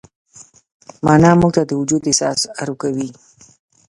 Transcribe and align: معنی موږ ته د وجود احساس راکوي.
معنی 1.05 1.31
موږ 1.41 1.51
ته 1.57 1.63
د 1.65 1.71
وجود 1.81 2.01
احساس 2.09 2.39
راکوي. 2.67 3.09